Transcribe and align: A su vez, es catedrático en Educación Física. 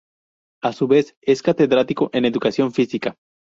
A 0.63 0.73
su 0.73 0.87
vez, 0.87 1.15
es 1.21 1.43
catedrático 1.43 2.09
en 2.13 2.25
Educación 2.25 2.71
Física. 2.71 3.15